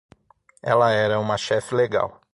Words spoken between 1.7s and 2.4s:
legal.